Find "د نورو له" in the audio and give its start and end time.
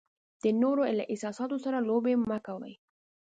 0.43-1.03